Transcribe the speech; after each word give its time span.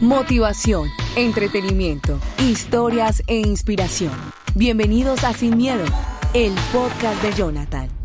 Motivación, 0.00 0.88
entretenimiento, 1.16 2.20
historias 2.38 3.22
e 3.26 3.36
inspiración. 3.38 4.12
Bienvenidos 4.54 5.24
a 5.24 5.32
Sin 5.32 5.56
Miedo, 5.56 5.84
el 6.34 6.54
podcast 6.72 7.20
de 7.20 7.32
Jonathan. 7.34 7.97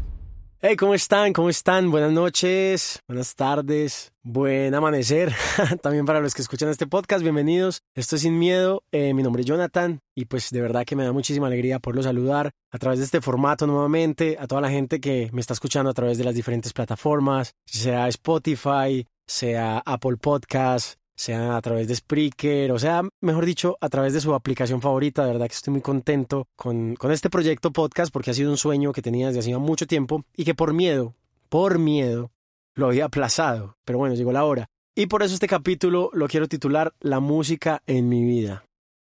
Hey, 0.65 0.77
¿cómo 0.77 0.93
están? 0.93 1.33
¿Cómo 1.33 1.49
están? 1.49 1.91
Buenas 1.91 2.13
noches, 2.13 3.01
buenas 3.05 3.35
tardes, 3.35 4.13
buen 4.23 4.73
amanecer. 4.73 5.33
También 5.81 6.05
para 6.05 6.21
los 6.21 6.33
que 6.33 6.41
escuchan 6.41 6.69
este 6.69 6.87
podcast, 6.87 7.21
bienvenidos. 7.21 7.81
Esto 7.93 8.15
es 8.15 8.21
Sin 8.21 8.39
Miedo. 8.39 8.81
Eh, 8.93 9.13
mi 9.13 9.23
nombre 9.23 9.41
es 9.41 9.45
Jonathan 9.45 9.99
y 10.15 10.23
pues 10.23 10.51
de 10.51 10.61
verdad 10.61 10.85
que 10.85 10.95
me 10.95 11.03
da 11.03 11.11
muchísima 11.11 11.47
alegría 11.47 11.79
poderlo 11.79 12.03
saludar 12.03 12.51
a 12.71 12.77
través 12.77 12.99
de 12.99 13.05
este 13.05 13.19
formato 13.19 13.67
nuevamente, 13.67 14.37
a 14.39 14.47
toda 14.47 14.61
la 14.61 14.69
gente 14.69 15.01
que 15.01 15.29
me 15.33 15.41
está 15.41 15.51
escuchando 15.51 15.89
a 15.89 15.93
través 15.93 16.17
de 16.17 16.23
las 16.23 16.33
diferentes 16.33 16.71
plataformas, 16.71 17.55
sea 17.65 18.07
Spotify, 18.07 19.05
sea 19.27 19.83
Apple 19.85 20.15
Podcasts, 20.15 20.95
sea 21.15 21.57
a 21.57 21.61
través 21.61 21.87
de 21.87 21.95
Spreaker, 21.95 22.71
o 22.71 22.79
sea, 22.79 23.03
mejor 23.21 23.45
dicho, 23.45 23.77
a 23.81 23.89
través 23.89 24.13
de 24.13 24.21
su 24.21 24.33
aplicación 24.33 24.81
favorita. 24.81 25.25
De 25.25 25.31
verdad 25.31 25.47
que 25.47 25.53
estoy 25.53 25.71
muy 25.71 25.81
contento 25.81 26.47
con, 26.55 26.95
con 26.95 27.11
este 27.11 27.29
proyecto 27.29 27.71
podcast 27.71 28.11
porque 28.11 28.31
ha 28.31 28.33
sido 28.33 28.51
un 28.51 28.57
sueño 28.57 28.93
que 28.93 29.01
tenía 29.01 29.27
desde 29.27 29.39
hacía 29.39 29.59
mucho 29.59 29.87
tiempo 29.87 30.23
y 30.35 30.45
que 30.45 30.55
por 30.55 30.73
miedo, 30.73 31.15
por 31.49 31.79
miedo, 31.79 32.31
lo 32.75 32.87
había 32.87 33.05
aplazado. 33.05 33.77
Pero 33.85 33.99
bueno, 33.99 34.15
llegó 34.15 34.31
la 34.31 34.45
hora. 34.45 34.67
Y 34.95 35.07
por 35.07 35.23
eso 35.23 35.33
este 35.33 35.47
capítulo 35.47 36.09
lo 36.13 36.27
quiero 36.27 36.47
titular 36.47 36.93
La 36.99 37.19
música 37.19 37.81
en 37.87 38.09
mi 38.09 38.23
vida. 38.23 38.65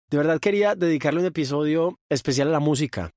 De 0.09 0.17
verdad 0.17 0.39
quería 0.39 0.75
dedicarle 0.75 1.21
un 1.21 1.25
episodio 1.25 1.97
especial 2.09 2.49
a 2.49 2.51
la 2.51 2.59
música. 2.59 3.11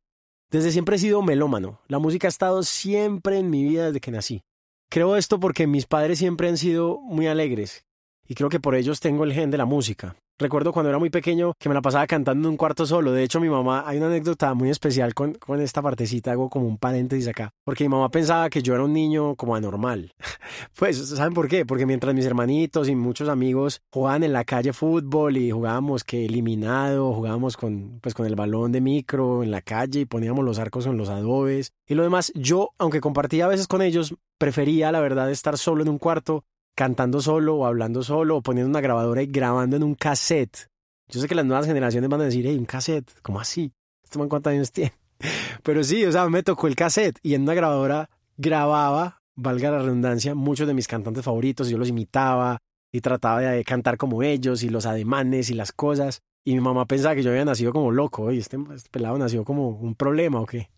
Desde 0.50 0.70
siempre 0.70 0.96
he 0.96 0.98
sido 1.00 1.20
melómano. 1.22 1.80
La 1.88 1.98
música 1.98 2.28
ha 2.28 2.30
estado 2.30 2.62
siempre 2.62 3.38
en 3.38 3.50
mi 3.50 3.64
vida 3.64 3.86
desde 3.86 4.00
que 4.00 4.12
nací. 4.12 4.42
Creo 4.88 5.16
esto 5.16 5.40
porque 5.40 5.66
mis 5.66 5.86
padres 5.86 6.20
siempre 6.20 6.48
han 6.48 6.56
sido 6.56 7.00
muy 7.00 7.27
alegres, 7.27 7.84
y 8.27 8.34
creo 8.34 8.48
que 8.48 8.61
por 8.61 8.75
ellos 8.75 9.00
tengo 9.00 9.25
el 9.25 9.33
gen 9.33 9.50
de 9.50 9.58
la 9.58 9.64
música. 9.64 10.17
Recuerdo 10.36 10.72
cuando 10.72 10.91
era 10.91 10.98
muy 10.98 11.11
pequeño 11.11 11.53
que 11.61 11.69
me 11.69 11.77
la 11.77 11.80
pasaba 11.80 12.08
cantando 12.08 12.48
en 12.48 12.53
un 12.53 12.56
cuarto 12.56 12.86
solo. 12.86 13.12
De 13.12 13.22
hecho, 13.22 13.39
mi 13.39 13.48
mamá, 13.48 13.84
hay 13.86 13.98
una 13.98 14.06
anécdota 14.06 14.53
muy 14.55 14.69
especial 14.69 15.14
con, 15.14 15.34
con 15.34 15.61
esta 15.61 15.80
partecita, 15.80 16.33
hago 16.33 16.50
como 16.50 16.67
un 16.67 16.77
paréntesis 16.77 17.28
acá, 17.28 17.50
porque 17.64 17.84
mi 17.84 17.91
mamá 17.91 18.08
pensaba 18.08 18.50
que 18.50 18.61
yo 18.61 18.75
era 18.75 18.83
un 18.83 18.92
niño 18.92 19.36
como 19.36 19.55
anormal. 19.55 20.11
pues, 20.77 21.08
¿saben 21.11 21.34
por 21.34 21.47
qué? 21.47 21.64
Porque 21.64 21.86
mientras 21.86 22.12
mis 22.14 22.25
hermanitos 22.25 22.89
y 22.89 22.97
muchos 22.97 23.28
amigos 23.28 23.80
jugaban 23.92 24.25
en 24.25 24.33
la 24.33 24.45
calle 24.45 24.72
fútbol 24.72 25.36
y 25.36 25.52
jugábamos 25.52 26.02
que 26.02 26.25
eliminado, 26.25 27.12
jugábamos 27.12 27.56
con, 27.56 28.00
pues, 28.00 28.12
con 28.12 28.27
el 28.27 28.34
balón 28.34 28.72
de 28.72 28.80
micro 28.80 29.45
en 29.45 29.52
la 29.52 29.62
calle 29.62 30.00
y 30.00 30.05
poníamos 30.05 30.45
los 30.45 30.58
arcos 30.58 30.86
en 30.86 30.97
los 30.97 31.11
adobes 31.11 31.70
y 31.86 31.95
lo 31.95 32.02
demás, 32.02 32.33
yo, 32.34 32.70
aunque 32.78 33.00
compartía 33.00 33.45
a 33.45 33.48
veces 33.48 33.69
con 33.69 33.83
ellos, 33.83 34.17
prefería, 34.39 34.91
la 34.91 35.00
verdad, 35.00 35.30
estar 35.30 35.58
solo 35.58 35.83
en 35.83 35.89
un 35.89 35.98
cuarto 35.98 36.45
cantando 36.75 37.20
solo 37.20 37.56
o 37.56 37.67
hablando 37.67 38.03
solo 38.03 38.39
o 38.39 38.42
poniendo 38.42 38.69
una 38.69 38.80
grabadora 38.80 39.22
y 39.22 39.27
grabando 39.27 39.77
en 39.77 39.83
un 39.83 39.94
cassette. 39.94 40.69
Yo 41.08 41.20
sé 41.20 41.28
que 41.28 41.34
las 41.34 41.44
nuevas 41.44 41.67
generaciones 41.67 42.11
van 42.11 42.23
a 42.23 42.24
decir, 42.24 42.46
hey, 42.46 42.57
un 42.57 42.64
cassette, 42.64 43.11
¿cómo 43.23 43.40
así? 43.40 43.73
¿Este 44.02 44.18
man 44.18 44.29
cuántos 44.29 44.52
años 44.52 44.73
tiene? 44.73 44.92
Pero 45.63 45.84
sí, 45.84 46.05
o 46.05 46.13
sea, 46.13 46.29
me 46.29 46.42
tocó 46.42 46.67
el 46.67 46.77
cassette 46.77 47.18
y 47.23 47.34
en 47.34 47.42
una 47.42 47.55
grabadora 47.55 48.11
grababa, 48.36 49.23
valga 49.34 49.70
la 49.70 49.79
redundancia, 49.79 50.34
muchos 50.34 50.67
de 50.67 50.74
mis 50.74 50.89
cantantes 50.89 51.24
favoritos, 51.24 51.68
yo 51.68 51.79
los 51.79 51.89
imitaba 51.89 52.58
y 52.92 53.01
trataba 53.01 53.40
de 53.40 53.64
cantar 53.64 53.96
como 53.96 54.23
ellos 54.23 54.63
y 54.63 54.68
los 54.68 54.86
ademanes 54.86 55.51
y 55.51 55.55
las 55.55 55.73
cosas. 55.73 56.23
Y 56.45 56.55
mi 56.55 56.61
mamá 56.61 56.86
pensaba 56.86 57.14
que 57.14 57.23
yo 57.23 57.30
había 57.30 57.45
nacido 57.45 57.73
como 57.73 57.90
loco, 57.90 58.30
y 58.30 58.39
este, 58.39 58.58
este 58.74 58.90
pelado 58.90 59.17
nació 59.18 59.45
como 59.45 59.70
un 59.70 59.95
problema 59.95 60.40
o 60.40 60.46
qué. 60.46 60.70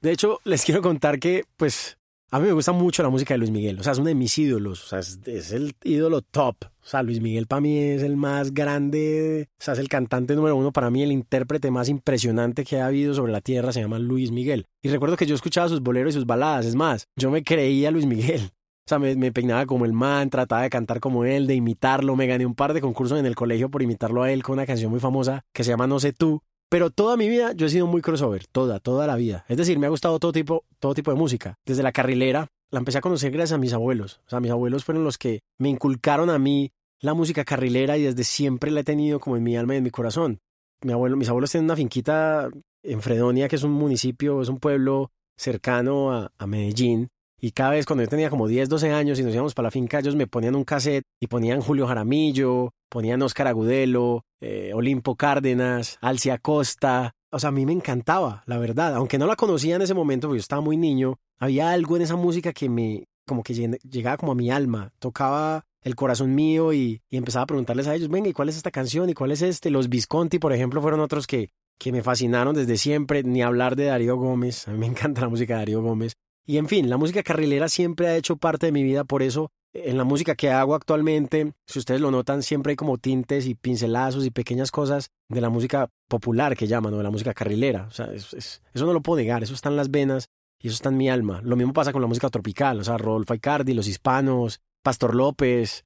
De 0.00 0.12
hecho, 0.12 0.38
les 0.44 0.64
quiero 0.66 0.82
contar 0.82 1.18
que, 1.18 1.44
pues, 1.56 1.97
a 2.30 2.38
mí 2.38 2.46
me 2.46 2.52
gusta 2.52 2.72
mucho 2.72 3.02
la 3.02 3.08
música 3.08 3.34
de 3.34 3.38
Luis 3.38 3.50
Miguel, 3.50 3.80
o 3.80 3.82
sea, 3.82 3.92
es 3.92 3.98
uno 3.98 4.08
de 4.08 4.14
mis 4.14 4.36
ídolos, 4.38 4.84
o 4.84 4.88
sea, 4.88 4.98
es, 4.98 5.52
el 5.52 5.74
ídolo 5.82 6.22
top. 6.22 6.56
O 6.64 6.90
sea, 6.90 7.02
Luis 7.02 7.20
Miguel 7.20 7.46
para 7.46 7.60
mí 7.60 7.78
es 7.78 8.02
el 8.02 8.16
más 8.16 8.52
grande, 8.52 9.48
o 9.58 9.62
sea, 9.62 9.74
es 9.74 9.80
el 9.80 9.88
cantante 9.88 10.34
número 10.34 10.56
uno, 10.56 10.72
para 10.72 10.90
mí 10.90 11.02
el 11.02 11.12
intérprete 11.12 11.70
más 11.70 11.88
impresionante 11.88 12.64
que 12.64 12.80
ha 12.80 12.86
habido 12.86 13.14
sobre 13.14 13.32
la 13.32 13.40
tierra 13.40 13.72
se 13.72 13.80
llama 13.80 13.98
Luis 13.98 14.30
Miguel. 14.30 14.66
Y 14.82 14.88
recuerdo 14.88 15.16
que 15.16 15.26
yo 15.26 15.34
escuchaba 15.34 15.68
sus 15.68 15.80
boleros 15.80 16.14
y 16.14 16.18
sus 16.18 16.26
baladas, 16.26 16.66
es 16.66 16.74
más, 16.74 17.06
yo 17.16 17.30
me 17.30 17.42
creía 17.42 17.90
Luis 17.90 18.06
Miguel. 18.06 18.50
O 18.86 18.88
sea, 18.88 18.98
me, 18.98 19.14
me, 19.16 19.32
peinaba 19.32 19.66
como 19.66 19.84
el 19.84 19.92
man, 19.92 20.30
trataba 20.30 20.62
de 20.62 20.70
cantar 20.70 20.98
como 20.98 21.26
él, 21.26 21.46
de 21.46 21.54
imitarlo. 21.54 22.16
Me 22.16 22.26
gané 22.26 22.46
un 22.46 22.54
par 22.54 22.72
de 22.72 22.80
concursos 22.80 23.18
en 23.18 23.26
el 23.26 23.34
colegio 23.34 23.70
por 23.70 23.82
imitarlo 23.82 24.22
a 24.22 24.32
él 24.32 24.42
con 24.42 24.54
una 24.54 24.64
canción 24.64 24.90
muy 24.90 24.98
famosa 24.98 25.44
que 25.52 25.62
se 25.62 25.72
llama 25.72 25.86
No 25.86 26.00
sé 26.00 26.14
tú. 26.14 26.40
Pero 26.70 26.90
toda 26.90 27.16
mi 27.16 27.28
vida 27.28 27.52
yo 27.52 27.66
he 27.66 27.70
sido 27.70 27.86
muy 27.86 28.02
crossover, 28.02 28.46
toda, 28.46 28.78
toda 28.78 29.06
la 29.06 29.16
vida. 29.16 29.44
Es 29.48 29.56
decir, 29.56 29.78
me 29.78 29.86
ha 29.86 29.90
gustado 29.90 30.18
todo 30.18 30.32
tipo, 30.32 30.64
todo 30.78 30.94
tipo 30.94 31.10
de 31.10 31.16
música. 31.16 31.54
Desde 31.64 31.82
la 31.82 31.92
carrilera, 31.92 32.48
la 32.70 32.78
empecé 32.78 32.98
a 32.98 33.00
conocer 33.00 33.30
gracias 33.30 33.56
a 33.56 33.58
mis 33.58 33.72
abuelos. 33.72 34.20
O 34.26 34.30
sea, 34.30 34.40
mis 34.40 34.50
abuelos 34.50 34.84
fueron 34.84 35.04
los 35.04 35.16
que 35.16 35.40
me 35.58 35.70
inculcaron 35.70 36.28
a 36.28 36.38
mí 36.38 36.70
la 37.00 37.14
música 37.14 37.44
carrilera 37.44 37.96
y 37.96 38.02
desde 38.02 38.24
siempre 38.24 38.70
la 38.70 38.80
he 38.80 38.84
tenido 38.84 39.20
como 39.20 39.36
en 39.36 39.44
mi 39.44 39.56
alma 39.56 39.74
y 39.74 39.78
en 39.78 39.84
mi 39.84 39.90
corazón. 39.90 40.40
Mi 40.82 40.92
abuelo, 40.92 41.16
mis 41.16 41.28
abuelos 41.28 41.50
tienen 41.50 41.64
una 41.64 41.76
finquita 41.76 42.50
en 42.82 43.02
Fredonia, 43.02 43.48
que 43.48 43.56
es 43.56 43.62
un 43.62 43.72
municipio, 43.72 44.42
es 44.42 44.48
un 44.48 44.58
pueblo 44.58 45.10
cercano 45.36 46.12
a, 46.12 46.32
a 46.36 46.46
Medellín. 46.46 47.08
Y 47.40 47.52
cada 47.52 47.70
vez 47.70 47.86
cuando 47.86 48.02
yo 48.02 48.08
tenía 48.08 48.30
como 48.30 48.48
10, 48.48 48.68
12 48.68 48.90
años 48.92 49.18
y 49.18 49.22
nos 49.22 49.32
íbamos 49.32 49.54
para 49.54 49.68
la 49.68 49.70
finca, 49.70 50.00
ellos 50.00 50.16
me 50.16 50.26
ponían 50.26 50.56
un 50.56 50.64
cassette 50.64 51.04
y 51.20 51.28
ponían 51.28 51.60
Julio 51.60 51.86
Jaramillo, 51.86 52.72
ponían 52.88 53.22
Oscar 53.22 53.46
Agudelo, 53.46 54.24
eh, 54.40 54.72
Olimpo 54.74 55.14
Cárdenas, 55.14 55.98
Alcia 56.00 56.38
Costa. 56.38 57.12
O 57.30 57.38
sea, 57.38 57.48
a 57.48 57.52
mí 57.52 57.64
me 57.64 57.72
encantaba, 57.72 58.42
la 58.46 58.58
verdad. 58.58 58.94
Aunque 58.94 59.18
no 59.18 59.26
la 59.26 59.36
conocía 59.36 59.76
en 59.76 59.82
ese 59.82 59.94
momento, 59.94 60.26
porque 60.26 60.38
yo 60.38 60.42
estaba 60.42 60.62
muy 60.62 60.76
niño, 60.76 61.18
había 61.38 61.70
algo 61.70 61.96
en 61.96 62.02
esa 62.02 62.16
música 62.16 62.52
que 62.52 62.68
me, 62.68 63.04
como 63.26 63.42
que 63.42 63.54
llegaba 63.54 64.16
como 64.16 64.32
a 64.32 64.34
mi 64.34 64.50
alma, 64.50 64.92
tocaba 64.98 65.64
el 65.82 65.94
corazón 65.94 66.34
mío 66.34 66.72
y, 66.72 67.02
y 67.08 67.16
empezaba 67.16 67.44
a 67.44 67.46
preguntarles 67.46 67.86
a 67.86 67.94
ellos, 67.94 68.08
venga, 68.08 68.28
¿y 68.28 68.32
cuál 68.32 68.48
es 68.48 68.56
esta 68.56 68.72
canción? 68.72 69.10
¿Y 69.10 69.14
cuál 69.14 69.30
es 69.30 69.42
este? 69.42 69.70
Los 69.70 69.88
Visconti, 69.88 70.38
por 70.38 70.52
ejemplo, 70.52 70.82
fueron 70.82 71.00
otros 71.00 71.26
que, 71.26 71.50
que 71.78 71.92
me 71.92 72.02
fascinaron 72.02 72.54
desde 72.54 72.76
siempre, 72.76 73.22
ni 73.22 73.42
hablar 73.42 73.76
de 73.76 73.84
Darío 73.84 74.16
Gómez, 74.16 74.66
a 74.66 74.72
mí 74.72 74.78
me 74.78 74.86
encanta 74.86 75.20
la 75.20 75.28
música 75.28 75.54
de 75.54 75.60
Darío 75.60 75.82
Gómez. 75.82 76.14
Y 76.48 76.56
en 76.56 76.66
fin, 76.66 76.88
la 76.88 76.96
música 76.96 77.22
carrilera 77.22 77.68
siempre 77.68 78.08
ha 78.08 78.16
hecho 78.16 78.38
parte 78.38 78.64
de 78.64 78.72
mi 78.72 78.82
vida, 78.82 79.04
por 79.04 79.22
eso 79.22 79.50
en 79.74 79.98
la 79.98 80.04
música 80.04 80.34
que 80.34 80.50
hago 80.50 80.74
actualmente, 80.74 81.52
si 81.66 81.78
ustedes 81.78 82.00
lo 82.00 82.10
notan, 82.10 82.42
siempre 82.42 82.70
hay 82.70 82.76
como 82.76 82.96
tintes 82.96 83.46
y 83.46 83.54
pincelazos 83.54 84.24
y 84.24 84.30
pequeñas 84.30 84.70
cosas 84.70 85.10
de 85.28 85.42
la 85.42 85.50
música 85.50 85.90
popular 86.08 86.56
que 86.56 86.66
llaman, 86.66 86.94
o 86.94 86.96
de 86.96 87.02
la 87.02 87.10
música 87.10 87.34
carrilera. 87.34 87.84
O 87.86 87.90
sea, 87.90 88.06
eso 88.14 88.86
no 88.86 88.94
lo 88.94 89.02
puedo 89.02 89.18
negar, 89.18 89.42
eso 89.42 89.52
está 89.52 89.68
en 89.68 89.76
las 89.76 89.90
venas 89.90 90.30
y 90.58 90.68
eso 90.68 90.76
está 90.76 90.88
en 90.88 90.96
mi 90.96 91.10
alma. 91.10 91.42
Lo 91.44 91.54
mismo 91.54 91.74
pasa 91.74 91.92
con 91.92 92.00
la 92.00 92.08
música 92.08 92.30
tropical, 92.30 92.80
o 92.80 92.84
sea, 92.84 92.96
Rodolfo 92.96 93.34
Icardi, 93.34 93.74
los 93.74 93.86
hispanos, 93.86 94.62
Pastor 94.82 95.14
López, 95.14 95.84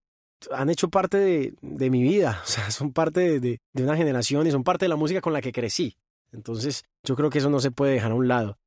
han 0.52 0.70
hecho 0.70 0.90
parte 0.90 1.18
de, 1.18 1.54
de 1.60 1.90
mi 1.90 2.04
vida, 2.04 2.40
o 2.44 2.46
sea, 2.46 2.70
son 2.70 2.92
parte 2.92 3.40
de, 3.40 3.58
de 3.72 3.82
una 3.82 3.96
generación 3.96 4.46
y 4.46 4.52
son 4.52 4.62
parte 4.62 4.84
de 4.84 4.90
la 4.90 4.96
música 4.96 5.20
con 5.20 5.32
la 5.32 5.40
que 5.40 5.50
crecí. 5.50 5.96
Entonces, 6.30 6.84
yo 7.02 7.16
creo 7.16 7.30
que 7.30 7.38
eso 7.38 7.50
no 7.50 7.58
se 7.58 7.72
puede 7.72 7.94
dejar 7.94 8.12
a 8.12 8.14
un 8.14 8.28
lado. 8.28 8.58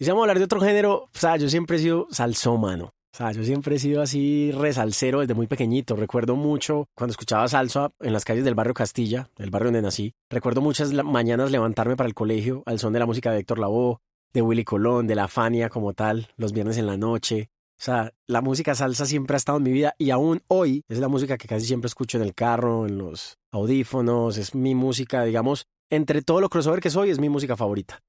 Y 0.00 0.04
si 0.04 0.10
vamos 0.10 0.22
a 0.22 0.24
hablar 0.24 0.38
de 0.38 0.44
otro 0.44 0.60
género, 0.60 1.08
o 1.12 1.18
sea, 1.18 1.36
yo 1.36 1.48
siempre 1.48 1.76
he 1.76 1.80
sido 1.80 2.06
salsómano. 2.10 2.84
O 2.84 3.16
sea, 3.16 3.32
yo 3.32 3.42
siempre 3.42 3.74
he 3.74 3.78
sido 3.80 4.00
así 4.00 4.52
resalcero 4.52 5.20
desde 5.20 5.34
muy 5.34 5.48
pequeñito. 5.48 5.96
Recuerdo 5.96 6.36
mucho 6.36 6.86
cuando 6.94 7.10
escuchaba 7.10 7.48
salsa 7.48 7.90
en 7.98 8.12
las 8.12 8.24
calles 8.24 8.44
del 8.44 8.54
barrio 8.54 8.74
Castilla, 8.74 9.28
el 9.38 9.50
barrio 9.50 9.66
donde 9.68 9.82
nací. 9.82 10.14
Recuerdo 10.30 10.60
muchas 10.60 10.92
mañanas 10.92 11.50
levantarme 11.50 11.96
para 11.96 12.06
el 12.06 12.14
colegio 12.14 12.62
al 12.64 12.78
son 12.78 12.92
de 12.92 13.00
la 13.00 13.06
música 13.06 13.32
de 13.32 13.40
Héctor 13.40 13.58
Lavoe, 13.58 13.96
de 14.32 14.42
Willy 14.42 14.62
Colón, 14.62 15.08
de 15.08 15.16
La 15.16 15.26
Fania 15.26 15.68
como 15.68 15.94
tal, 15.94 16.28
los 16.36 16.52
viernes 16.52 16.76
en 16.76 16.86
la 16.86 16.96
noche. 16.96 17.50
O 17.80 17.82
sea, 17.82 18.12
la 18.28 18.40
música 18.40 18.76
salsa 18.76 19.04
siempre 19.04 19.34
ha 19.34 19.38
estado 19.38 19.58
en 19.58 19.64
mi 19.64 19.72
vida 19.72 19.96
y 19.98 20.10
aún 20.10 20.42
hoy 20.46 20.84
es 20.88 21.00
la 21.00 21.08
música 21.08 21.38
que 21.38 21.48
casi 21.48 21.66
siempre 21.66 21.88
escucho 21.88 22.18
en 22.18 22.22
el 22.22 22.34
carro, 22.34 22.86
en 22.86 22.98
los 22.98 23.36
audífonos, 23.50 24.36
es 24.36 24.54
mi 24.54 24.76
música, 24.76 25.24
digamos, 25.24 25.66
entre 25.90 26.22
todo 26.22 26.40
lo 26.40 26.50
crossover 26.50 26.80
que 26.80 26.90
soy, 26.90 27.10
es 27.10 27.18
mi 27.18 27.28
música 27.28 27.56
favorita. 27.56 28.00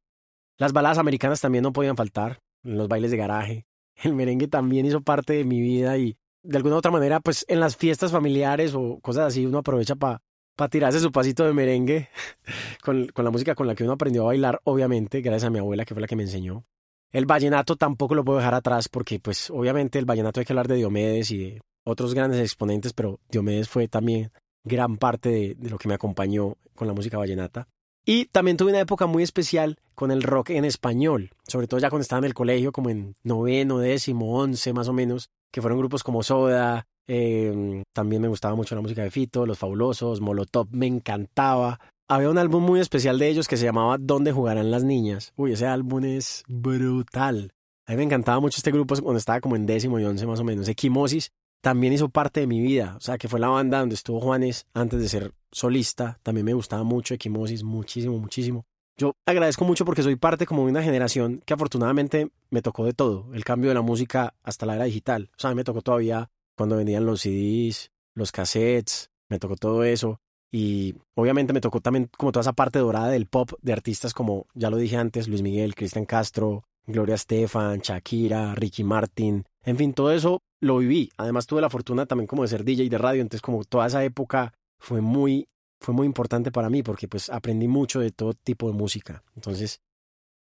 Las 0.60 0.74
baladas 0.74 0.98
americanas 0.98 1.40
también 1.40 1.64
no 1.64 1.72
podían 1.72 1.96
faltar, 1.96 2.42
en 2.64 2.78
los 2.78 2.90
bailes 2.90 3.12
de 3.12 3.18
garaje. 3.18 3.66
El 4.04 4.14
merengue 4.14 4.50
también 4.50 4.86
hizo 4.86 5.02
parte 5.02 5.34
de 5.34 5.46
mi 5.46 5.62
vida 5.62 5.98
y 5.98 6.18
de 6.44 6.58
alguna 6.58 6.76
u 6.76 6.78
otra 6.80 6.92
manera, 6.92 7.22
pues 7.22 7.46
en 7.48 7.62
las 7.62 7.78
fiestas 7.78 8.12
familiares 8.12 8.74
o 8.76 9.00
cosas 9.02 9.28
así, 9.28 9.46
uno 9.46 9.60
aprovecha 9.60 9.96
para 9.96 10.22
pa 10.56 10.68
tirarse 10.68 11.00
su 11.00 11.14
pasito 11.14 11.46
de 11.46 11.54
merengue 11.54 12.10
con, 12.84 13.08
con 13.08 13.24
la 13.24 13.32
música 13.32 13.56
con 13.56 13.68
la 13.68 13.76
que 13.76 13.86
uno 13.86 13.94
aprendió 13.94 14.24
a 14.24 14.28
bailar, 14.28 14.60
obviamente, 14.66 15.22
gracias 15.22 15.48
a 15.48 15.50
mi 15.50 15.60
abuela, 15.60 15.86
que 15.86 15.94
fue 15.94 16.02
la 16.02 16.08
que 16.08 16.18
me 16.18 16.24
enseñó. 16.24 16.66
El 17.14 17.26
vallenato 17.26 17.78
tampoco 17.78 18.14
lo 18.14 18.26
puedo 18.26 18.40
dejar 18.40 18.54
atrás 18.54 18.90
porque 18.90 19.20
pues 19.20 19.50
obviamente 19.50 19.98
el 19.98 20.06
vallenato 20.06 20.42
hay 20.42 20.46
que 20.46 20.52
hablar 20.52 20.68
de 20.68 20.76
Diomedes 20.76 21.32
y 21.32 21.38
de 21.38 21.62
otros 21.86 22.14
grandes 22.14 22.42
exponentes, 22.42 22.92
pero 22.92 23.20
Diomedes 23.32 23.70
fue 23.70 23.88
también 23.88 24.32
gran 24.66 24.98
parte 24.98 25.30
de, 25.30 25.56
de 25.56 25.70
lo 25.70 25.78
que 25.78 25.88
me 25.88 25.94
acompañó 25.94 26.58
con 26.76 26.88
la 26.88 26.94
música 26.94 27.18
vallenata. 27.18 27.68
Y 28.12 28.26
también 28.26 28.58
tuve 28.58 28.72
una 28.72 28.80
época 28.80 29.06
muy 29.06 29.22
especial 29.22 29.78
con 29.94 30.10
el 30.10 30.24
rock 30.24 30.50
en 30.50 30.66
español, 30.66 31.30
sobre 31.48 31.68
todo 31.68 31.80
ya 31.80 31.92
cuando 31.92 32.02
estaba 32.02 32.18
en 32.18 32.26
el 32.26 32.34
colegio, 32.34 32.72
como 32.72 32.90
en 32.90 33.14
noveno, 33.22 33.78
décimo, 33.78 34.36
once 34.36 34.74
más 34.74 34.88
o 34.88 34.94
menos, 34.94 35.30
que 35.52 35.62
fueron 35.62 35.78
grupos 35.78 36.04
como 36.04 36.24
Soda, 36.24 36.88
eh, 37.08 37.84
también 37.94 38.24
me 38.24 38.28
gustaba 38.28 38.56
mucho 38.56 38.74
la 38.74 38.82
música 38.82 39.04
de 39.04 39.12
Fito, 39.12 39.46
Los 39.46 39.60
Fabulosos, 39.60 40.22
Molotov, 40.22 40.70
me 40.72 40.88
encantaba. 40.88 41.80
Había 42.08 42.32
un 42.32 42.40
álbum 42.40 42.64
muy 42.64 42.80
especial 42.80 43.20
de 43.20 43.28
ellos 43.28 43.48
que 43.48 43.58
se 43.58 43.66
llamaba 43.66 44.00
¿Dónde 44.00 44.32
jugarán 44.32 44.72
las 44.72 44.84
niñas? 44.84 45.32
Uy, 45.36 45.52
ese 45.52 45.68
álbum 45.68 46.04
es 46.06 46.44
brutal. 46.48 47.52
A 47.86 47.92
mí 47.92 47.98
me 47.98 48.06
encantaba 48.06 48.40
mucho 48.40 48.58
este 48.58 48.72
grupo 48.72 48.96
cuando 49.04 49.20
estaba 49.20 49.40
como 49.40 49.56
en 49.56 49.68
décimo 49.68 50.00
y 50.00 50.06
once 50.06 50.26
más 50.26 50.40
o 50.40 50.44
menos. 50.44 50.68
Equimosis 50.68 51.30
también 51.62 51.94
hizo 51.94 52.10
parte 52.10 52.40
de 52.40 52.48
mi 52.48 52.62
vida, 52.62 52.96
o 52.98 53.02
sea, 53.02 53.18
que 53.18 53.28
fue 53.28 53.40
la 53.40 53.50
banda 53.50 53.80
donde 53.80 53.96
estuvo 53.96 54.20
Juanes 54.20 54.66
antes 54.74 55.02
de 55.02 55.10
ser 55.10 55.34
solista. 55.52 56.20
También 56.24 56.46
me 56.46 56.54
gustaba 56.54 56.84
mucho 56.84 57.14
Equimosis, 57.14 57.64
muchísimo, 57.64 58.18
muchísimo. 58.18 58.66
Yo 58.98 59.14
agradezco 59.26 59.64
mucho 59.64 59.86
porque 59.86 60.04
soy 60.04 60.18
parte 60.18 60.46
como 60.46 60.66
de 60.66 60.72
una 60.72 60.84
generación 60.84 61.42
que 61.46 61.54
afortunadamente 61.54 62.32
me 62.50 62.62
tocó 62.62 62.86
de 62.86 62.94
todo, 62.94 63.28
el 63.34 63.46
cambio 63.46 63.70
de 63.70 63.76
la 63.76 63.82
música 63.82 64.36
hasta 64.44 64.66
la 64.66 64.76
era 64.76 64.86
digital. 64.86 65.30
O 65.38 65.40
sea, 65.40 65.56
me 65.56 65.64
tocó 65.64 65.82
todavía 65.82 66.30
cuando 66.58 66.76
venían 66.76 67.06
los 67.06 67.22
CDs, 67.22 67.92
los 68.14 68.34
cassettes, 68.34 69.10
me 69.30 69.40
tocó 69.40 69.56
todo 69.56 69.84
eso. 69.86 70.20
Y 70.52 70.96
obviamente 71.16 71.54
me 71.54 71.62
tocó 71.62 71.80
también 71.80 72.10
como 72.18 72.32
toda 72.32 72.42
esa 72.42 72.54
parte 72.54 72.80
dorada 72.80 73.08
del 73.10 73.28
pop 73.28 73.52
de 73.62 73.72
artistas 73.72 74.14
como, 74.14 74.48
ya 74.54 74.70
lo 74.70 74.78
dije 74.78 74.98
antes, 74.98 75.28
Luis 75.28 75.44
Miguel, 75.44 75.76
Cristian 75.76 76.06
Castro, 76.06 76.64
Gloria 76.86 77.16
Estefan, 77.16 77.80
Shakira, 77.80 78.56
Ricky 78.56 78.84
Martin. 78.84 79.46
En 79.64 79.78
fin, 79.78 79.94
todo 79.94 80.12
eso 80.12 80.42
lo 80.60 80.78
viví. 80.78 81.12
Además 81.18 81.48
tuve 81.48 81.62
la 81.62 81.70
fortuna 81.70 82.06
también 82.06 82.28
como 82.28 82.44
de 82.44 82.50
ser 82.50 82.64
DJ 82.64 82.90
de 82.90 82.98
radio, 82.98 83.22
entonces 83.22 83.42
como 83.42 83.64
toda 83.64 83.88
esa 83.88 84.04
época 84.04 84.54
fue 84.80 85.02
muy, 85.02 85.48
fue 85.80 85.94
muy 85.94 86.06
importante 86.06 86.52
para 86.52 86.70
mí 86.70 86.84
porque 86.84 87.08
pues 87.08 87.30
aprendí 87.30 87.68
mucho 87.68 88.00
de 88.00 88.12
todo 88.12 88.34
tipo 88.34 88.68
de 88.68 88.74
música. 88.74 89.24
Entonces, 89.36 89.82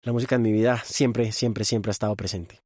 la 0.03 0.13
música 0.13 0.35
en 0.35 0.41
mi 0.41 0.51
vida 0.51 0.81
siempre, 0.83 1.31
siempre, 1.31 1.65
siempre 1.65 1.89
ha 1.89 1.91
estado 1.91 2.15
presente. 2.15 2.61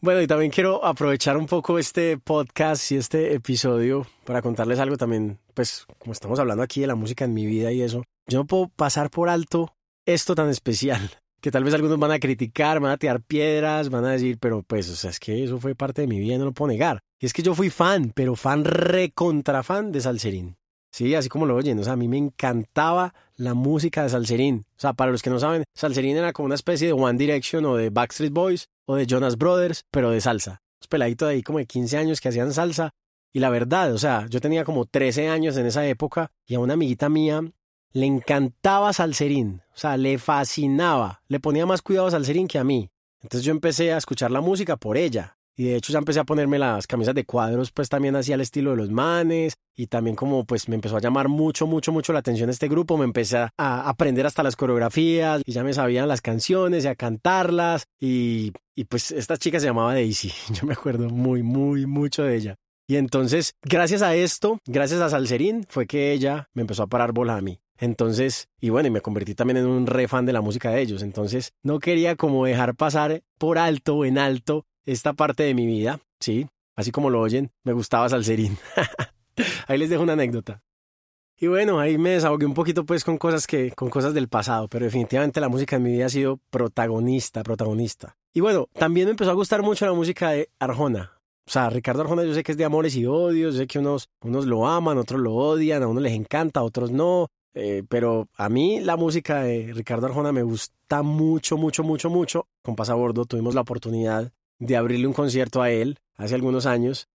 Bueno, 0.00 0.20
y 0.20 0.26
también 0.26 0.50
quiero 0.50 0.84
aprovechar 0.84 1.36
un 1.36 1.46
poco 1.46 1.78
este 1.78 2.18
podcast 2.18 2.92
y 2.92 2.96
este 2.96 3.32
episodio 3.32 4.06
para 4.24 4.42
contarles 4.42 4.78
algo 4.78 4.98
también, 4.98 5.38
pues 5.54 5.86
como 5.98 6.12
estamos 6.12 6.38
hablando 6.38 6.62
aquí 6.62 6.82
de 6.82 6.86
la 6.86 6.94
música 6.94 7.24
en 7.24 7.32
mi 7.32 7.46
vida 7.46 7.72
y 7.72 7.80
eso, 7.80 8.02
yo 8.28 8.40
no 8.40 8.46
puedo 8.46 8.68
pasar 8.68 9.08
por 9.08 9.30
alto 9.30 9.74
esto 10.04 10.34
tan 10.34 10.50
especial, 10.50 11.10
que 11.44 11.50
tal 11.50 11.62
vez 11.62 11.74
algunos 11.74 11.98
van 11.98 12.10
a 12.10 12.18
criticar, 12.18 12.80
van 12.80 12.92
a 12.92 12.96
tirar 12.96 13.20
piedras, 13.20 13.90
van 13.90 14.06
a 14.06 14.12
decir, 14.12 14.38
pero 14.40 14.62
pues, 14.62 14.88
o 14.88 14.96
sea, 14.96 15.10
es 15.10 15.20
que 15.20 15.44
eso 15.44 15.58
fue 15.58 15.74
parte 15.74 16.00
de 16.00 16.08
mi 16.08 16.18
vida, 16.18 16.38
no 16.38 16.46
lo 16.46 16.52
puedo 16.52 16.72
negar. 16.72 17.00
Y 17.20 17.26
es 17.26 17.34
que 17.34 17.42
yo 17.42 17.54
fui 17.54 17.68
fan, 17.68 18.12
pero 18.14 18.34
fan 18.34 18.64
recontra 18.64 19.62
fan 19.62 19.92
de 19.92 20.00
Salserín. 20.00 20.56
Sí, 20.90 21.14
así 21.14 21.28
como 21.28 21.44
lo 21.44 21.54
oyen, 21.54 21.78
o 21.78 21.84
sea, 21.84 21.92
a 21.92 21.96
mí 21.96 22.08
me 22.08 22.16
encantaba 22.16 23.12
la 23.36 23.52
música 23.52 24.02
de 24.02 24.08
Salserín. 24.08 24.64
O 24.70 24.80
sea, 24.80 24.94
para 24.94 25.12
los 25.12 25.20
que 25.20 25.28
no 25.28 25.38
saben, 25.38 25.64
Salserín 25.74 26.16
era 26.16 26.32
como 26.32 26.46
una 26.46 26.54
especie 26.54 26.86
de 26.86 26.94
One 26.94 27.18
Direction 27.18 27.66
o 27.66 27.76
de 27.76 27.90
Backstreet 27.90 28.32
Boys 28.32 28.68
o 28.86 28.96
de 28.96 29.04
Jonas 29.04 29.36
Brothers, 29.36 29.84
pero 29.90 30.12
de 30.12 30.22
salsa. 30.22 30.62
Los 30.80 30.88
peladitos 30.88 31.28
de 31.28 31.34
ahí 31.34 31.42
como 31.42 31.58
de 31.58 31.66
15 31.66 31.98
años 31.98 32.22
que 32.22 32.30
hacían 32.30 32.54
salsa. 32.54 32.92
Y 33.34 33.40
la 33.40 33.50
verdad, 33.50 33.92
o 33.92 33.98
sea, 33.98 34.26
yo 34.30 34.40
tenía 34.40 34.64
como 34.64 34.86
13 34.86 35.28
años 35.28 35.58
en 35.58 35.66
esa 35.66 35.86
época 35.86 36.30
y 36.46 36.54
a 36.54 36.60
una 36.60 36.72
amiguita 36.72 37.10
mía 37.10 37.42
le 37.94 38.06
encantaba 38.06 38.92
Salserín. 38.92 39.62
O 39.74 39.78
sea, 39.78 39.96
le 39.96 40.18
fascinaba. 40.18 41.22
Le 41.28 41.40
ponía 41.40 41.64
más 41.64 41.80
cuidado 41.80 42.08
a 42.08 42.10
Salserín 42.10 42.48
que 42.48 42.58
a 42.58 42.64
mí. 42.64 42.90
Entonces 43.22 43.46
yo 43.46 43.52
empecé 43.52 43.92
a 43.92 43.96
escuchar 43.96 44.30
la 44.30 44.42
música 44.42 44.76
por 44.76 44.98
ella. 44.98 45.38
Y 45.56 45.64
de 45.64 45.76
hecho 45.76 45.92
ya 45.92 46.00
empecé 46.00 46.18
a 46.18 46.24
ponerme 46.24 46.58
las 46.58 46.88
camisas 46.88 47.14
de 47.14 47.24
cuadros, 47.24 47.70
pues 47.70 47.88
también 47.88 48.16
hacía 48.16 48.34
el 48.34 48.40
estilo 48.40 48.72
de 48.72 48.76
los 48.76 48.90
manes. 48.90 49.54
Y 49.76 49.86
también 49.86 50.16
como 50.16 50.44
pues 50.44 50.68
me 50.68 50.74
empezó 50.74 50.96
a 50.96 51.00
llamar 51.00 51.28
mucho, 51.28 51.68
mucho, 51.68 51.92
mucho 51.92 52.12
la 52.12 52.18
atención 52.18 52.50
este 52.50 52.68
grupo. 52.68 52.98
Me 52.98 53.04
empecé 53.04 53.38
a 53.38 53.88
aprender 53.88 54.26
hasta 54.26 54.42
las 54.42 54.56
coreografías 54.56 55.42
y 55.46 55.52
ya 55.52 55.62
me 55.62 55.72
sabían 55.72 56.08
las 56.08 56.20
canciones 56.20 56.84
y 56.84 56.88
a 56.88 56.96
cantarlas. 56.96 57.84
Y, 58.00 58.52
y 58.74 58.84
pues 58.84 59.12
esta 59.12 59.36
chica 59.36 59.60
se 59.60 59.66
llamaba 59.66 59.94
Daisy. 59.94 60.32
Yo 60.52 60.66
me 60.66 60.72
acuerdo 60.72 61.08
muy, 61.08 61.44
muy, 61.44 61.86
mucho 61.86 62.24
de 62.24 62.36
ella. 62.36 62.56
Y 62.86 62.96
entonces, 62.96 63.54
gracias 63.62 64.02
a 64.02 64.14
esto, 64.14 64.58
gracias 64.66 65.00
a 65.00 65.08
Salserín, 65.08 65.64
fue 65.68 65.86
que 65.86 66.12
ella 66.12 66.50
me 66.52 66.60
empezó 66.62 66.82
a 66.82 66.86
parar 66.86 67.12
bola 67.12 67.36
a 67.36 67.40
mí. 67.40 67.60
Entonces, 67.78 68.48
y 68.60 68.70
bueno, 68.70 68.88
y 68.88 68.90
me 68.90 69.00
convertí 69.00 69.34
también 69.34 69.58
en 69.58 69.66
un 69.66 69.86
re 69.86 70.08
fan 70.08 70.26
de 70.26 70.32
la 70.32 70.40
música 70.40 70.70
de 70.70 70.80
ellos. 70.80 71.02
Entonces, 71.02 71.52
no 71.62 71.78
quería 71.80 72.16
como 72.16 72.46
dejar 72.46 72.74
pasar 72.74 73.22
por 73.38 73.58
alto 73.58 74.04
en 74.04 74.18
alto 74.18 74.66
esta 74.86 75.12
parte 75.12 75.42
de 75.42 75.54
mi 75.54 75.66
vida, 75.66 76.00
sí, 76.20 76.46
así 76.76 76.90
como 76.90 77.10
lo 77.10 77.20
oyen, 77.20 77.50
me 77.64 77.72
gustaba 77.72 78.08
Salserín. 78.08 78.58
ahí 79.66 79.78
les 79.78 79.90
dejo 79.90 80.02
una 80.02 80.12
anécdota. 80.12 80.62
Y 81.36 81.48
bueno, 81.48 81.80
ahí 81.80 81.98
me 81.98 82.10
desahogué 82.10 82.46
un 82.46 82.54
poquito 82.54 82.84
pues 82.84 83.02
con 83.02 83.18
cosas 83.18 83.46
que 83.46 83.72
con 83.72 83.90
cosas 83.90 84.14
del 84.14 84.28
pasado, 84.28 84.68
pero 84.68 84.84
definitivamente 84.84 85.40
la 85.40 85.48
música 85.48 85.76
en 85.76 85.82
mi 85.82 85.92
vida 85.92 86.06
ha 86.06 86.10
sido 86.10 86.38
protagonista, 86.50 87.42
protagonista. 87.42 88.16
Y 88.32 88.40
bueno, 88.40 88.68
también 88.72 89.06
me 89.06 89.12
empezó 89.12 89.30
a 89.30 89.34
gustar 89.34 89.62
mucho 89.62 89.84
la 89.84 89.92
música 89.92 90.30
de 90.30 90.50
Arjona. 90.60 91.12
O 91.46 91.50
sea, 91.50 91.68
Ricardo 91.70 92.02
Arjona 92.02 92.24
yo 92.24 92.34
sé 92.34 92.42
que 92.42 92.52
es 92.52 92.58
de 92.58 92.64
amores 92.64 92.96
y 92.96 93.06
odios, 93.06 93.54
yo 93.54 93.60
sé 93.60 93.66
que 93.66 93.78
unos, 93.78 94.08
unos 94.22 94.46
lo 94.46 94.66
aman, 94.66 94.96
otros 94.96 95.20
lo 95.20 95.34
odian, 95.34 95.82
a 95.82 95.88
unos 95.88 96.02
les 96.02 96.14
encanta, 96.14 96.60
a 96.60 96.62
otros 96.62 96.90
no. 96.90 97.28
Eh, 97.54 97.84
pero 97.88 98.28
a 98.36 98.48
mí 98.48 98.80
la 98.80 98.96
música 98.96 99.42
de 99.42 99.72
Ricardo 99.72 100.06
Arjona 100.06 100.32
me 100.32 100.42
gusta 100.42 101.02
mucho, 101.02 101.56
mucho, 101.56 101.84
mucho, 101.84 102.10
mucho. 102.10 102.48
Con 102.62 102.76
Pasabordo 102.76 103.24
tuvimos 103.24 103.54
la 103.54 103.60
oportunidad 103.60 104.32
de 104.58 104.76
abrirle 104.76 105.06
un 105.06 105.12
concierto 105.12 105.62
a 105.62 105.70
él 105.70 105.98
hace 106.16 106.34
algunos 106.34 106.66
años. 106.66 107.08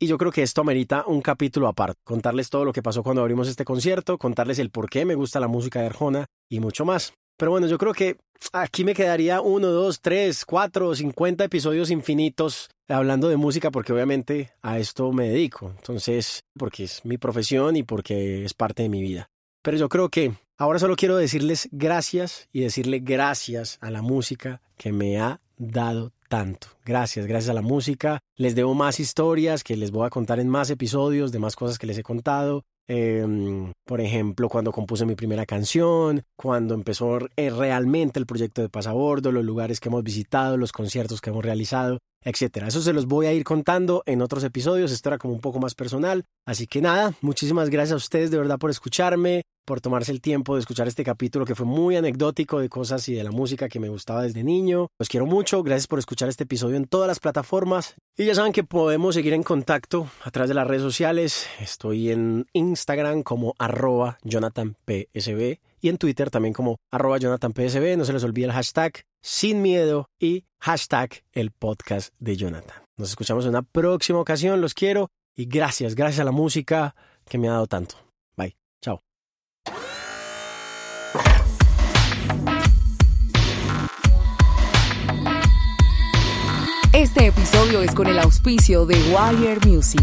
Y 0.00 0.08
yo 0.08 0.18
creo 0.18 0.32
que 0.32 0.42
esto 0.42 0.60
amerita 0.60 1.04
un 1.06 1.22
capítulo 1.22 1.68
aparte, 1.68 2.00
contarles 2.02 2.50
todo 2.50 2.64
lo 2.64 2.72
que 2.72 2.82
pasó 2.82 3.02
cuando 3.02 3.22
abrimos 3.22 3.48
este 3.48 3.64
concierto, 3.64 4.18
contarles 4.18 4.58
el 4.58 4.70
por 4.70 4.90
qué 4.90 5.04
me 5.04 5.14
gusta 5.14 5.38
la 5.38 5.48
música 5.48 5.80
de 5.80 5.86
Arjona 5.86 6.26
y 6.48 6.58
mucho 6.58 6.84
más. 6.84 7.14
Pero 7.36 7.52
bueno, 7.52 7.66
yo 7.68 7.78
creo 7.78 7.92
que 7.92 8.16
aquí 8.52 8.84
me 8.84 8.94
quedaría 8.94 9.40
uno, 9.40 9.68
dos, 9.68 10.00
tres, 10.00 10.44
cuatro, 10.44 10.94
cincuenta 10.94 11.44
episodios 11.44 11.90
infinitos 11.90 12.70
hablando 12.88 13.28
de 13.28 13.36
música 13.36 13.70
porque 13.70 13.92
obviamente 13.92 14.52
a 14.62 14.78
esto 14.78 15.12
me 15.12 15.28
dedico. 15.28 15.70
Entonces, 15.70 16.42
porque 16.56 16.84
es 16.84 17.04
mi 17.04 17.16
profesión 17.16 17.76
y 17.76 17.82
porque 17.82 18.44
es 18.44 18.54
parte 18.54 18.82
de 18.82 18.88
mi 18.88 19.00
vida. 19.00 19.30
Pero 19.64 19.78
yo 19.78 19.88
creo 19.88 20.10
que 20.10 20.34
ahora 20.58 20.78
solo 20.78 20.94
quiero 20.94 21.16
decirles 21.16 21.70
gracias 21.72 22.50
y 22.52 22.60
decirle 22.60 22.98
gracias 22.98 23.78
a 23.80 23.90
la 23.90 24.02
música 24.02 24.60
que 24.76 24.92
me 24.92 25.18
ha 25.18 25.40
dado 25.56 26.12
tanto. 26.28 26.66
Gracias, 26.84 27.26
gracias 27.26 27.48
a 27.48 27.54
la 27.54 27.62
música. 27.62 28.20
Les 28.36 28.54
debo 28.54 28.74
más 28.74 29.00
historias 29.00 29.64
que 29.64 29.78
les 29.78 29.90
voy 29.90 30.06
a 30.06 30.10
contar 30.10 30.38
en 30.38 30.50
más 30.50 30.68
episodios 30.68 31.32
de 31.32 31.38
más 31.38 31.56
cosas 31.56 31.78
que 31.78 31.86
les 31.86 31.96
he 31.96 32.02
contado. 32.02 32.66
Em, 32.86 33.72
por 33.86 34.02
ejemplo, 34.02 34.50
cuando 34.50 34.70
compuse 34.70 35.06
mi 35.06 35.14
primera 35.14 35.46
canción, 35.46 36.22
cuando 36.36 36.74
empezó 36.74 37.18
eh, 37.34 37.48
realmente 37.48 38.20
el 38.20 38.26
proyecto 38.26 38.60
de 38.60 38.68
Pasabordo, 38.68 39.32
los 39.32 39.46
lugares 39.46 39.80
que 39.80 39.88
hemos 39.88 40.04
visitado, 40.04 40.58
los 40.58 40.72
conciertos 40.72 41.22
que 41.22 41.30
hemos 41.30 41.42
realizado, 41.42 42.00
etcétera. 42.20 42.68
Eso 42.68 42.82
se 42.82 42.92
los 42.92 43.06
voy 43.06 43.24
a 43.26 43.32
ir 43.32 43.44
contando 43.44 44.02
en 44.04 44.20
otros 44.20 44.44
episodios. 44.44 44.92
Esto 44.92 45.08
era 45.08 45.18
como 45.18 45.32
un 45.32 45.40
poco 45.40 45.58
más 45.58 45.74
personal. 45.74 46.24
Así 46.44 46.66
que 46.66 46.82
nada, 46.82 47.14
muchísimas 47.22 47.70
gracias 47.70 47.94
a 47.94 47.96
ustedes 47.96 48.30
de 48.30 48.36
verdad 48.36 48.58
por 48.58 48.68
escucharme 48.68 49.44
por 49.64 49.80
tomarse 49.80 50.12
el 50.12 50.20
tiempo 50.20 50.54
de 50.54 50.60
escuchar 50.60 50.88
este 50.88 51.04
capítulo 51.04 51.44
que 51.44 51.54
fue 51.54 51.66
muy 51.66 51.96
anecdótico 51.96 52.60
de 52.60 52.68
cosas 52.68 53.08
y 53.08 53.14
de 53.14 53.24
la 53.24 53.30
música 53.30 53.68
que 53.68 53.80
me 53.80 53.88
gustaba 53.88 54.22
desde 54.22 54.44
niño. 54.44 54.88
Los 54.98 55.08
quiero 55.08 55.26
mucho, 55.26 55.62
gracias 55.62 55.86
por 55.86 55.98
escuchar 55.98 56.28
este 56.28 56.44
episodio 56.44 56.76
en 56.76 56.86
todas 56.86 57.08
las 57.08 57.20
plataformas. 57.20 57.94
Y 58.16 58.26
ya 58.26 58.34
saben 58.34 58.52
que 58.52 58.64
podemos 58.64 59.14
seguir 59.14 59.32
en 59.32 59.42
contacto 59.42 60.08
a 60.22 60.30
través 60.30 60.48
de 60.48 60.54
las 60.54 60.66
redes 60.66 60.82
sociales. 60.82 61.46
Estoy 61.60 62.10
en 62.10 62.46
Instagram 62.52 63.22
como 63.22 63.54
arroba 63.58 64.18
JonathanPSB 64.24 65.58
y 65.80 65.88
en 65.88 65.98
Twitter 65.98 66.30
también 66.30 66.54
como 66.54 66.76
arroba 66.90 67.18
JonathanPSB. 67.18 67.96
No 67.96 68.04
se 68.04 68.12
les 68.12 68.24
olvide 68.24 68.46
el 68.46 68.52
hashtag 68.52 69.04
sin 69.22 69.62
miedo 69.62 70.06
y 70.20 70.44
hashtag 70.60 71.22
el 71.32 71.50
podcast 71.50 72.14
de 72.18 72.36
Jonathan. 72.36 72.82
Nos 72.96 73.10
escuchamos 73.10 73.44
en 73.44 73.50
una 73.50 73.62
próxima 73.62 74.20
ocasión, 74.20 74.60
los 74.60 74.74
quiero 74.74 75.08
y 75.34 75.46
gracias, 75.46 75.94
gracias 75.94 76.20
a 76.20 76.24
la 76.24 76.30
música 76.30 76.94
que 77.28 77.38
me 77.38 77.48
ha 77.48 77.52
dado 77.52 77.66
tanto. 77.66 77.96
Este 87.16 87.28
episodio 87.28 87.80
es 87.80 87.94
con 87.94 88.08
el 88.08 88.18
auspicio 88.18 88.86
de 88.86 88.96
Wire 88.96 89.60
Music. 89.64 90.02